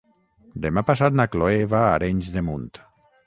Demà 0.63 0.83
passat 0.87 1.19
na 1.19 1.27
Chloé 1.35 1.59
va 1.75 1.83
a 1.89 1.93
Arenys 1.99 2.31
de 2.39 2.43
Munt. 2.49 2.67